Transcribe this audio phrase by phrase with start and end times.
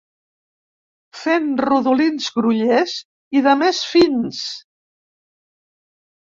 [1.23, 2.95] Fent rodolins grollers
[3.41, 4.41] i de més fins.